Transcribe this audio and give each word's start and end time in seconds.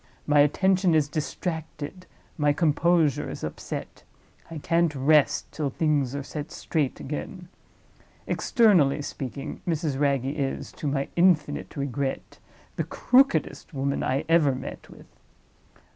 My 0.25 0.39
attention 0.39 0.95
is 0.95 1.07
distracted, 1.07 2.07
my 2.35 2.53
composure 2.53 3.29
is 3.29 3.43
upset; 3.43 4.01
I 4.49 4.57
can't 4.57 4.95
rest 4.95 5.51
till 5.51 5.69
things 5.69 6.15
are 6.15 6.23
set 6.23 6.51
straight 6.51 6.99
again. 6.99 7.49
Externally 8.25 9.03
speaking, 9.03 9.61
Mrs. 9.67 9.99
Wragge 9.99 10.25
is, 10.25 10.71
to 10.71 10.87
my 10.87 11.07
infinite 11.15 11.75
regret, 11.77 12.39
the 12.77 12.83
crookedest 12.83 13.75
woman 13.75 14.01
I 14.01 14.25
ever 14.27 14.55
met 14.55 14.89
with. 14.89 15.05